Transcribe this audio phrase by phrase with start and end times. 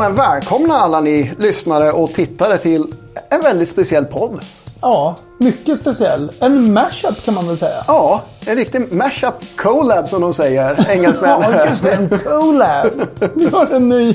[0.00, 2.86] men välkomna alla ni lyssnare och tittare till
[3.30, 4.44] en väldigt speciell podd.
[4.80, 6.32] Ja, mycket speciell.
[6.40, 7.84] En mashup kan man väl säga.
[7.86, 11.42] Ja, en riktig mashup collab som de säger, engelsmän.
[11.42, 11.92] Ja, just det.
[11.92, 12.90] En collab.
[13.34, 14.14] Vi har en ny.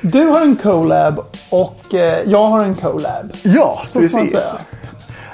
[0.00, 3.32] Du har en collab och eh, jag har en collab.
[3.42, 4.54] Ja, Så precis.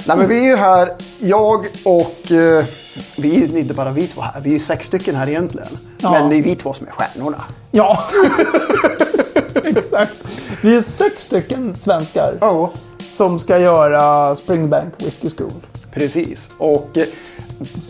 [0.06, 2.64] Nej, men vi är ju här, jag och eh,
[3.16, 5.68] vi är ju inte bara vi två här, vi är ju sex stycken här egentligen.
[5.98, 6.10] Ja.
[6.10, 7.42] Men det är vi två som är stjärnorna.
[7.70, 8.02] Ja,
[10.02, 10.24] exakt.
[10.62, 12.72] Vi är sex stycken svenskar Ja,
[13.16, 15.52] som ska göra Springbank Whiskey School.
[15.92, 16.50] precis.
[16.58, 17.04] Och eh,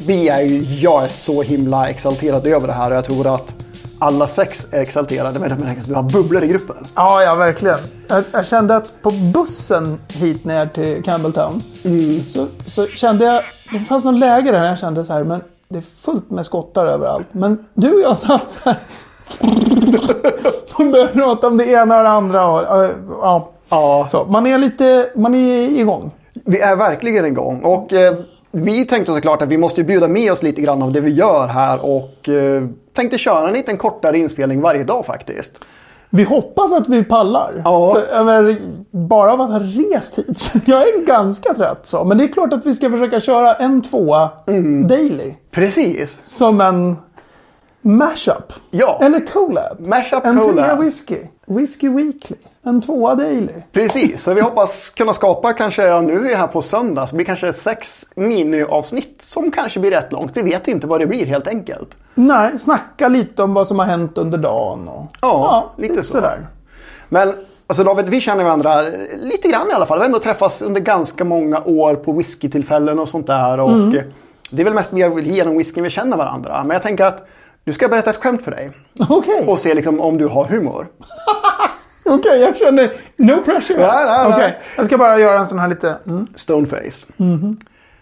[0.06, 3.52] vi är ju, jag är så himla exalterad över det här och jag tror att
[4.00, 6.76] alla sex är exalterade med att vi har bubblor i gruppen.
[6.94, 7.78] Ja, ja verkligen.
[8.08, 11.60] Jag, jag kände att på bussen hit ner till Campbelltown
[12.32, 15.76] så, så kände jag, det fanns något läge där jag kände så här, men det
[15.78, 17.26] är fullt med skottar överallt.
[17.32, 18.78] Men du och jag satt så här
[20.78, 22.46] och började prata om det ena och det andra.
[22.46, 22.90] Och,
[23.22, 24.24] ja, Ja, så.
[24.24, 26.10] Man är lite, man är igång.
[26.44, 28.14] Vi är verkligen igång och eh,
[28.50, 31.10] vi tänkte såklart att vi måste ju bjuda med oss lite grann av det vi
[31.10, 35.58] gör här och eh, tänkte köra en liten kortare inspelning varje dag faktiskt.
[36.10, 37.62] Vi hoppas att vi pallar.
[37.64, 37.94] Ja.
[37.94, 38.56] För,
[38.90, 40.52] bara av att ha rest hit.
[40.64, 42.04] Jag är ganska trött så.
[42.04, 44.30] Men det är klart att vi ska försöka köra en tvåa
[44.88, 45.34] daily.
[45.50, 46.18] Precis.
[46.22, 46.96] Som en
[47.82, 48.52] mashup.
[48.70, 48.98] Ja.
[49.02, 49.80] Eller collab.
[49.86, 50.78] Mashup en trea collab.
[50.80, 51.18] whisky.
[51.46, 52.36] Whisky weekly.
[52.62, 53.52] En tvåa daily.
[53.72, 57.16] Precis, så vi hoppas kunna skapa kanske, ja, nu är vi här på söndag, så
[57.16, 60.30] blir det kanske sex miniavsnitt som kanske blir rätt långt.
[60.34, 61.96] Vi vet inte vad det blir helt enkelt.
[62.14, 64.88] Nej, snacka lite om vad som har hänt under dagen.
[64.88, 66.12] Och, Ja, lite så.
[66.12, 66.46] sådär.
[67.08, 67.32] Men
[67.66, 68.82] alltså David, vi känner varandra
[69.22, 69.98] lite grann i alla fall.
[69.98, 73.60] Vi har ändå träffats under ganska många år på whiskytillfällen och sånt där.
[73.60, 74.00] Och Mm.
[74.50, 74.92] Det är väl mest
[75.22, 76.62] genom whiskyn vi känner varandra.
[76.64, 77.28] Men jag tänker att
[77.68, 78.70] du ska berätta ett skämt för dig.
[79.08, 80.86] Okej, Och se liksom om du har humor.
[82.04, 83.78] Okej, jag känner no pressure.
[83.78, 84.32] Nej, nej, nej.
[84.32, 85.96] Okej, Jag ska bara göra en sån här lite...
[86.06, 86.26] Mm.
[86.34, 87.12] Stoneface.
[87.16, 87.58] Mhm.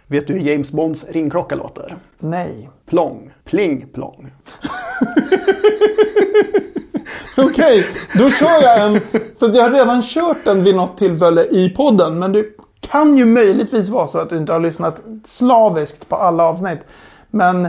[0.07, 1.95] Vet du hur James Bonds ringklocka låter?
[2.19, 2.71] Nej.
[2.89, 4.31] Plong, pling, plong.
[7.37, 9.01] Okej, då kör jag en.
[9.41, 12.19] Fast jag har redan kört den vid något tillfälle i podden.
[12.19, 12.45] Men det
[12.81, 16.81] kan ju möjligtvis vara så att du inte har lyssnat slaviskt på alla avsnitt.
[17.31, 17.69] Men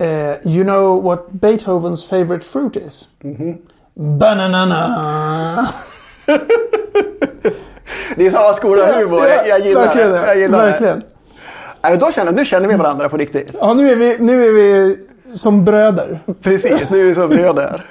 [0.00, 3.08] eh, you know what Beethovens favorite fruit is?
[3.94, 5.68] Banana.
[8.16, 9.26] Det är samma skola humor.
[9.26, 10.26] Jag, jag gillar verkligen, det.
[10.26, 10.98] Jag gillar verkligen.
[10.98, 11.06] det.
[11.82, 13.56] Nej, då känner, nu känner vi varandra på riktigt.
[13.60, 14.98] Ja, nu är, vi, nu är vi
[15.34, 16.20] som bröder.
[16.42, 17.84] Precis, nu är vi så bröder.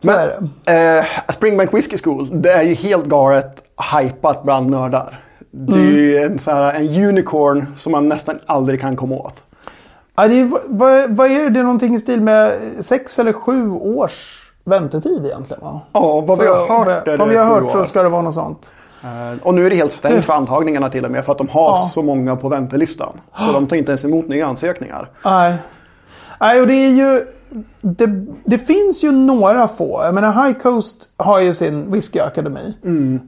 [0.00, 0.98] Det.
[0.98, 3.62] Eh, Springbank Whiskey School, det är ju helt galet
[4.00, 5.20] hypat bland nördar.
[5.50, 9.42] Det är ju en, så här, en unicorn som man nästan aldrig kan komma åt.
[10.16, 11.50] Ja, det är, vad, vad är det?
[11.50, 15.80] Det är någonting i stil med sex eller sju års väntetid egentligen va?
[15.92, 18.22] Ja, vad vi har hört är Vad det vi har hört så ska det vara
[18.22, 18.70] något sånt.
[19.02, 21.48] Eh, Och nu är det helt stängt för antagningarna till och med för att de
[21.48, 21.90] har Ja.
[21.92, 23.20] så många på väntelistan.
[23.34, 25.08] Så de tar inte ens emot nya ansökningar.
[25.24, 25.54] Nej.
[26.40, 27.26] Nej, och det är ju...
[27.80, 30.00] Det, det finns ju några få.
[30.04, 32.74] Jag menar High Coast har ju sin whiskyakademi.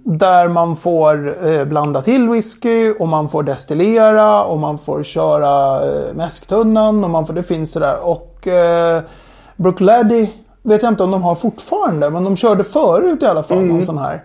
[0.04, 5.84] Där man får eh, blanda till whisky och man får destillera och man får köra
[5.84, 7.98] eh, mäsktunnan och man får, det finns sådär.
[8.02, 9.02] Och eh,
[9.56, 10.28] Brookladdy
[10.62, 13.82] vet jag inte om de har fortfarande men de körde förut i alla fall någon
[13.82, 14.24] sån här.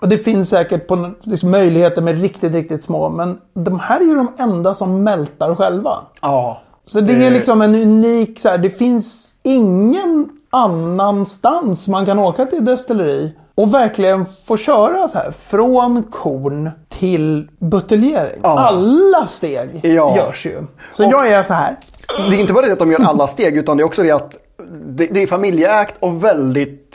[0.00, 3.08] Och det finns säkert på, liksom, möjligheter med riktigt, riktigt små.
[3.08, 5.98] Men de här är ju de enda som mältar själva.
[6.20, 6.62] Ja.
[6.84, 12.46] Så det är liksom en unik, så här, det finns ingen annanstans man kan åka
[12.46, 18.40] till destilleri och verkligen få köra så här från korn till buteljering.
[18.42, 20.16] Alla steg Ja.
[20.16, 20.66] görs ju.
[20.92, 21.76] Så Och- jag är så här.
[22.30, 24.10] Det är inte bara det att de gör alla steg utan det är också det
[24.10, 24.36] att
[24.86, 26.94] det, det är familjeägt och väldigt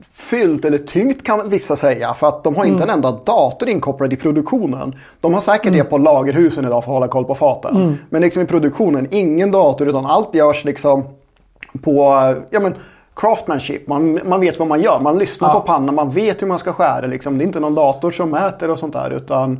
[0.00, 2.14] traditionsfyllt eller tyngt kan vissa säga.
[2.14, 4.94] För att de har inte en enda dator inkopplad i produktionen.
[5.20, 7.98] De har säkert det på lagerhusen idag för att hålla koll på faten.
[8.10, 11.04] Men liksom i produktionen, ingen dator utan allt görs liksom
[11.82, 11.94] på
[12.50, 12.74] ja, men,
[13.14, 13.86] craftsmanship.
[13.88, 15.00] Man, man vet vad man gör.
[15.00, 15.54] Man lyssnar Ja.
[15.54, 17.06] på pannan, man vet hur man ska skära.
[17.06, 17.38] Liksom.
[17.38, 19.10] Det är inte någon dator som mäter och sånt där.
[19.10, 19.52] Utan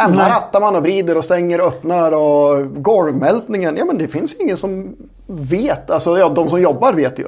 [0.00, 2.12] äh, man rattar man och vrider och stänger och öppnar.
[2.12, 5.90] Och golvmältningen, ja men det finns ingen som vet.
[5.90, 7.26] Alltså ja, de som jobbar vet ju.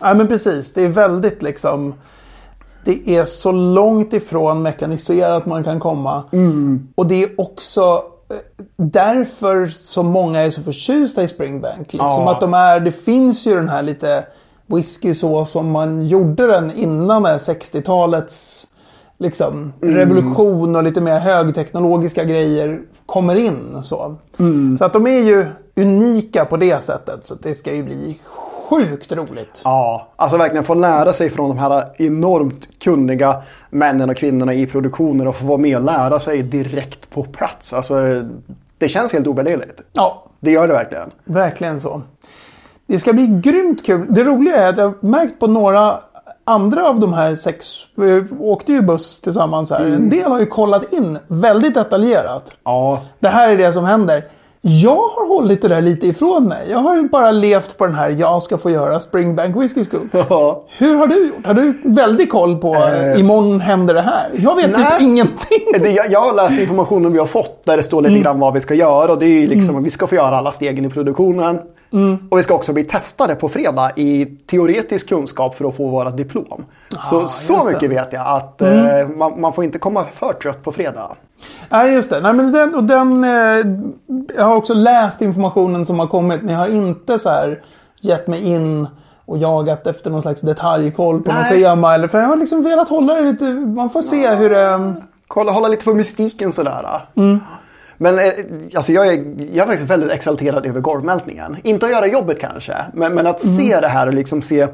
[0.00, 1.94] Ja men precis, det är väldigt liksom
[2.84, 6.22] Det är så långt ifrån mekaniserat man kan komma.
[6.94, 8.36] Och det är också eh,
[8.76, 11.78] därför som många är så förtjusta i Springbank.
[11.92, 12.32] Liksom Ja.
[12.32, 14.24] att de är, det finns ju den här lite
[14.66, 18.66] whisky så som man gjorde den innan det här 60-talets
[19.18, 23.82] liksom, revolution och lite mer högteknologiska grejer kommer in.
[23.82, 24.16] Så.
[24.78, 25.46] så att de är ju
[25.76, 27.26] unika på det sättet.
[27.26, 28.18] Så det ska ju bli
[28.68, 29.60] sjukt roligt.
[29.64, 34.66] Ja, alltså verkligen få lära sig från de här enormt kunniga männen och kvinnorna i
[34.66, 37.72] produktioner och få vara med och lära sig direkt på plats.
[37.72, 37.94] Alltså,
[38.78, 39.80] det känns helt ovärderligt.
[39.92, 41.10] Ja, Det gör det verkligen.
[41.24, 42.02] verkligen så.
[42.86, 44.06] Det ska bli grymt kul.
[44.14, 45.94] Det roliga är att jag har märkt på några
[46.44, 49.84] andra av de här sex, vi åkte ju buss tillsammans här.
[49.84, 52.50] En del har ju kollat in väldigt detaljerat.
[52.64, 54.24] Ja, Det här är det som händer.
[54.60, 56.66] Jag har hållit det där lite ifrån mig.
[56.70, 60.02] Jag har ju bara levt på den här jag ska få göra Springbank Whiskey Scoop.
[60.30, 60.64] ja.
[60.78, 61.46] Hur har du gjort?
[61.46, 64.30] Har du väldigt koll på Eh, imorgon händer det här?
[64.36, 64.90] Jag vet nej.
[64.90, 65.58] typ ingenting.
[65.82, 68.54] Det, jag, jag har läst informationen vi har fått där det står lite grann vad
[68.54, 69.12] vi ska göra.
[69.12, 71.60] Och det är liksom att vi ska få göra alla stegen i produktionen.
[72.30, 76.10] Och vi ska också bli testade på fredag i teoretisk kunskap för att få våra
[76.10, 76.64] diplom.
[77.10, 77.72] så så just det.
[77.72, 81.16] mycket vet jag att eh, man, man får inte komma för trött på fredag.
[81.68, 82.20] Nej, just det.
[82.20, 83.66] Nej, men den, och den, eh,
[84.36, 86.42] jag har också läst informationen som har kommit.
[86.42, 87.60] Men jag har inte så här
[88.00, 88.88] gett mig in
[89.24, 91.62] och jagat efter någon slags detaljkoll på något Nej.
[91.62, 91.94] schema.
[91.94, 93.44] Eller, för jag har liksom velat hålla det lite...
[93.44, 94.94] Man får se hur det...
[95.26, 97.00] Kolla, hålla lite på mystiken sådär.
[97.96, 98.24] Men eh,
[98.74, 99.12] alltså jag, är,
[99.52, 101.56] jag är faktiskt väldigt exalterad över golvmältningen.
[101.62, 104.66] Inte att göra jobbet kanske, men, men att se det här och liksom se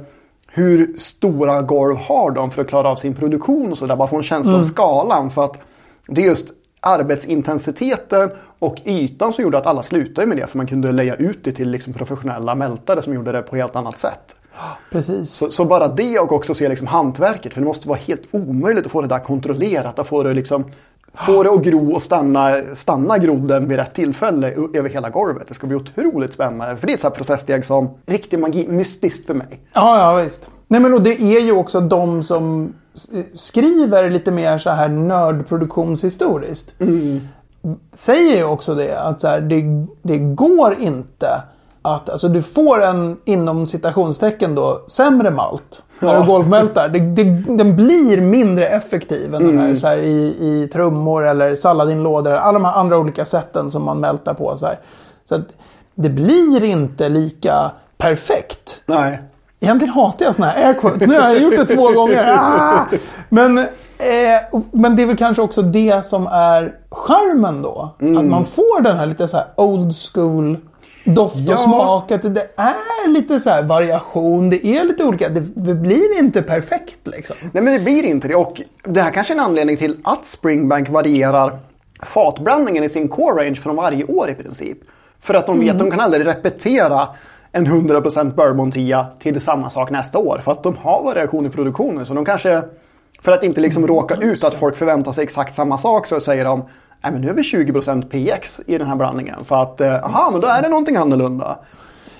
[0.48, 3.96] hur stora golv har de för att klara av sin produktion och sådär.
[3.96, 5.30] Bara få en känsla av skalan.
[5.30, 5.58] För att
[6.06, 10.46] det är just arbetsintensiteten och ytan som gjorde att alla slutade med det.
[10.46, 13.62] För man kunde leja ut det till liksom professionella mältare som gjorde det på ett
[13.62, 14.36] helt annat sätt.
[14.90, 15.30] Precis.
[15.30, 17.54] Så, så bara det och också se liksom hantverket.
[17.54, 19.98] För det måste vara helt omöjligt att få det där kontrollerat.
[19.98, 20.64] Att få det, liksom,
[21.14, 25.48] få det att gro och stanna, stanna grodden vid rätt tillfälle över hela golvet.
[25.48, 26.76] Det ska bli otroligt spännande.
[26.76, 29.60] För det är ett så här processsteg som riktig magi, mystiskt för mig.
[29.72, 30.48] Ja, ja visst.
[30.68, 32.72] Nej, men och det är ju också de som
[33.34, 36.72] skriver lite mer så här nördproduktionshistoriskt.
[37.92, 41.42] Säger ju också det att så här, det, det går inte
[41.82, 46.20] att, alltså du får en inom citationstecken då sämre malt när Ja.
[46.20, 46.88] du golvmältar.
[46.88, 47.24] Det, det,
[47.56, 52.32] den blir mindre effektiv än den här, så här i, i trummor eller salladinlådor.
[52.32, 54.56] Alla de här andra olika sätten som man mältar på.
[54.58, 54.78] Så, här.
[55.28, 55.46] så att
[55.94, 58.80] det blir inte lika perfekt.
[58.86, 59.22] Nej.
[59.64, 61.08] Egentligen hatar jag såna här air quotes.
[61.08, 62.34] Nu har jag gjort det två gånger.
[62.38, 62.86] Ah!
[63.28, 63.66] Men, eh,
[64.70, 67.94] men det är väl kanske också det som är charmen då.
[68.18, 70.56] Att man får den här lite så här old school
[71.04, 71.52] doft Ja.
[71.52, 72.10] och smak.
[72.10, 74.50] Att det är lite så här variation.
[74.50, 75.28] Det är lite olika.
[75.28, 77.36] Det, det blir inte perfekt liksom.
[77.52, 78.34] Nej men det blir inte det.
[78.34, 81.58] Och det här kanske är en anledning till att Springbank varierar
[82.02, 84.78] fatblandningen i sin core range från varje år i princip.
[85.20, 87.08] För att de vet att de kan aldrig repetera
[87.54, 90.40] en 100% bourbon tia till samma sak nästa år.
[90.44, 92.06] För att de har variation i produktionen.
[92.06, 92.62] Så de kanske,
[93.20, 96.44] för att inte liksom råka ut att folk förväntar sig exakt samma sak så säger
[96.44, 96.62] de
[97.02, 98.02] Nej men nu är vi 20%
[98.36, 99.44] PX i den här blandningen.
[99.44, 101.58] För att, eh, aha men då är det någonting annorlunda.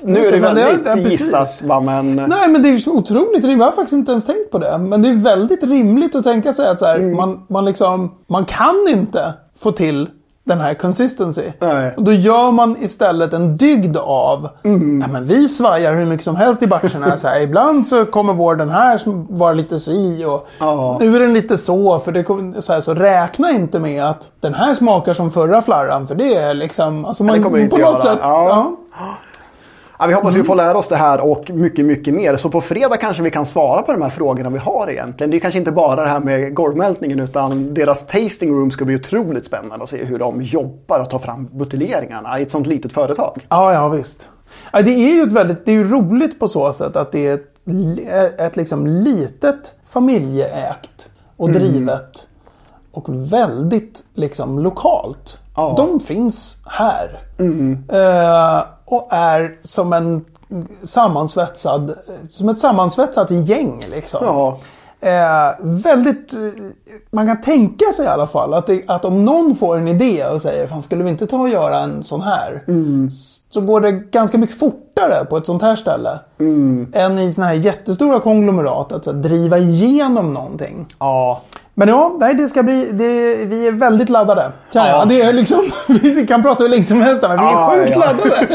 [0.02, 1.10] Nu är det det, det väldigt precis.
[1.10, 2.16] gissat va men...
[2.16, 3.58] Nej men det är så otroligt rimligt.
[3.58, 4.78] Jag har faktiskt inte ens tänkt på det.
[4.78, 7.16] Men det är väldigt rimligt att tänka sig att så här, Mm.
[7.16, 10.08] man, man, liksom, man kan inte få till
[10.46, 11.52] den här consistency.
[11.60, 11.94] Nej.
[11.96, 15.00] Och då gör man istället en dygd av Mm.
[15.00, 17.16] ja, men vi svajar hur mycket som helst i batcherna.
[17.16, 19.00] så här, ibland så kommer vår den här
[19.38, 20.96] vara lite si och Ja.
[21.00, 21.98] nu är den lite så.
[21.98, 25.62] För det kommer, så, här, så räkna inte med att den här smakar som förra
[25.62, 26.06] flarran.
[26.06, 27.04] För det är liksom...
[27.04, 28.00] Alltså man, det på något göra.
[28.00, 28.18] sätt.
[28.22, 28.48] Ja.
[28.48, 28.76] Ja.
[29.98, 32.36] Ja, vi hoppas vi får lära oss det här och mycket, mycket mer.
[32.36, 35.30] Så på fredag kanske vi kan svara på de här frågorna vi har egentligen.
[35.30, 38.96] Det är kanske inte bara det här med golvmältningen utan deras tasting room ska bli
[38.96, 42.92] otroligt spännande att se hur de jobbar och tar fram buteljeringarna i ett sånt litet
[42.92, 43.46] företag.
[43.48, 44.28] Ja, ja visst.
[44.72, 47.34] Ja, det är ju ett väldigt, det är roligt på så sätt att det är
[47.34, 52.26] ett, ett liksom litet familjeägt och drivet.
[52.92, 55.38] Och väldigt liksom lokalt.
[55.56, 55.74] Ja.
[55.76, 57.20] De finns här.
[57.88, 60.24] Eh, och är som en
[60.82, 61.94] sammansvetsad,
[62.30, 64.20] som ett sammansvetsat gäng liksom.
[64.24, 64.58] Ja,
[65.04, 66.40] Eh, väldigt, eh,
[67.10, 70.26] man kan tänka sig i alla fall att, det, att om någon får en idé
[70.26, 72.64] och säger Fan, skulle vi inte ta och göra en sån här?
[73.50, 76.18] Så går det ganska mycket fortare på ett sånt här ställe.
[76.92, 80.94] Än i såna här jättestora konglomerat att så här, driva igenom någonting.
[80.98, 81.40] ja.
[81.76, 84.52] Men ja, nej, det ska bli, det, vi är väldigt laddade.
[84.72, 84.88] Ja.
[84.88, 85.08] jag.
[85.08, 85.60] Det är liksom,
[86.02, 87.98] vi kan prata hur länge som helst men vi är Ja, sjukt ja.
[87.98, 88.46] laddade.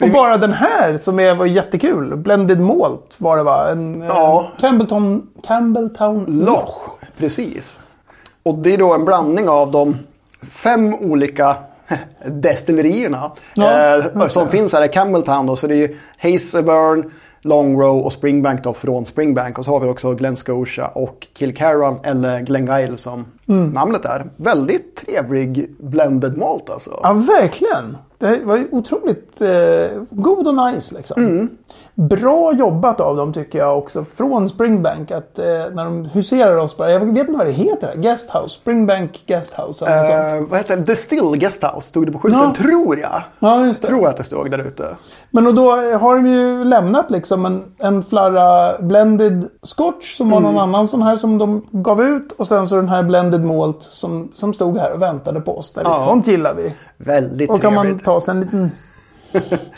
[0.00, 2.16] och bara den här som är, var jättekul.
[2.16, 3.70] Blended Malt var det va?
[3.70, 4.50] En, Ja.
[4.56, 7.78] eh, Campbelltown, Campbelltown Loch, precis.
[8.42, 9.96] Och det är då en blandning av de
[10.52, 11.56] fem olika
[12.26, 15.46] destillerierna Ja, eh, som finns här i Campbelltown.
[15.46, 15.56] Då.
[15.56, 17.10] Så det är ju Hazelburn,
[17.42, 19.58] Long Row och Springbank då från Springbank.
[19.58, 24.30] Och så har vi också Glenn Scotia och Kilcarron eller Glenn Guile som namnet är.
[24.36, 27.00] Väldigt trevlig blended malt alltså.
[27.02, 27.96] Ja, verkligen.
[28.18, 31.48] Det var ju otroligt eh, god och nice liksom.
[31.94, 35.10] Bra jobbat av dem tycker jag också från Springbank.
[35.10, 39.22] Att eh, när de huserar oss bara, jag vet inte vad det heter, Guesthouse, Springbank
[39.26, 40.36] Guesthouse eller.
[40.36, 40.86] Eh, vad heter det?
[40.86, 42.52] The Still Guesthouse stod det på skylten, Ja.
[42.54, 43.22] tror jag.
[43.38, 43.88] Ja, just det.
[43.88, 44.96] Tror att det stod där ute.
[45.30, 50.40] Men och då har de ju lämnat liksom en, en flarra blended scotch som var
[50.40, 52.32] någon annan sån här som de gav ut.
[52.32, 55.72] Och sen så den här blended malt som, som stod här och väntade på oss.
[55.72, 55.82] Där.
[55.82, 56.04] Ja.
[56.04, 56.74] Sånt gillar vi.
[56.96, 58.04] Väldigt Och kan man trevligt.
[58.04, 58.70] ta sig en liten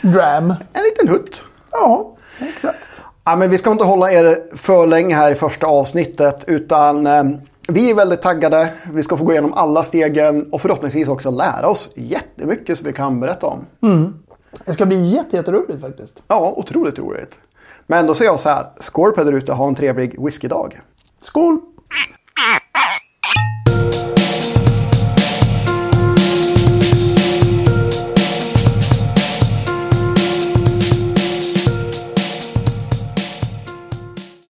[0.13, 0.53] dram.
[0.73, 1.43] En liten hutt.
[1.71, 2.77] Ja, exakt.
[3.23, 6.43] Ja, men vi ska inte hålla er för länge här i första avsnittet.
[6.47, 7.23] Utan eh,
[7.67, 8.69] vi är väldigt taggade.
[8.93, 12.93] Vi ska få gå igenom alla stegen och förhoppningsvis också lära oss jättemycket som vi
[12.93, 13.65] kan berätta om.
[14.65, 16.23] Det ska bli jätte, jätteroligt faktiskt.
[16.27, 17.39] Ja, otroligt roligt.
[17.87, 18.65] Men då säger jag så här.
[18.79, 19.53] Skål på där ute.
[19.53, 20.81] Ha en trevlig whiskydag.
[21.21, 21.59] Skål!